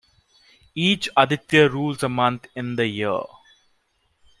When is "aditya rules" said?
1.15-2.01